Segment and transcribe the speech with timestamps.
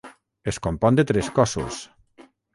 [0.51, 1.79] Es compon de tres cossos.